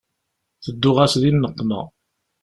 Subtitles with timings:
[0.63, 1.81] Tedduɣ-as di nneqma.